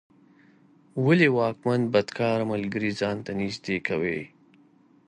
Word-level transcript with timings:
ولي 1.05 1.29
واکمن 1.37 1.81
بدکاره 1.93 2.45
ملګري 2.53 2.91
ځان 2.99 3.17
ته 3.25 3.31
نږدې 3.39 3.77
کوي؟ 3.87 4.21